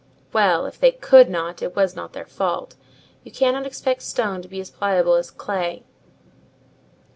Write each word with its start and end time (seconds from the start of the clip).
"Well, 0.33 0.65
if 0.65 0.79
they 0.79 0.91
could 0.93 1.29
not, 1.29 1.61
it 1.61 1.75
was 1.75 1.95
not 1.95 2.13
their 2.13 2.25
fault: 2.25 2.73
you 3.23 3.31
cannot 3.31 3.67
expect 3.67 4.01
stone 4.01 4.41
to 4.41 4.47
be 4.47 4.59
as 4.59 4.71
pliable 4.71 5.13
as 5.13 5.29
clay." 5.29 5.83